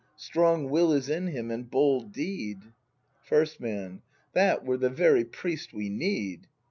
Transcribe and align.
Strong 0.17 0.71
will 0.71 0.93
is 0.93 1.09
in 1.09 1.27
him, 1.27 1.51
and 1.51 1.69
bold 1.69 2.11
deed. 2.11 2.63
First 3.21 3.59
Man. 3.59 4.01
That 4.33 4.65
were 4.65 4.77
the 4.77 4.89
very 4.89 5.23
priest 5.25 5.73
we 5.73 5.89
need 5.89 6.47